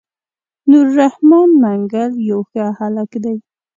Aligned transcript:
نور 0.69 0.87
رحمن 0.99 1.47
منګل 1.61 2.11
يو 2.29 2.39
ښه 2.49 2.65
هلک 2.79 3.11
دی. 3.23 3.35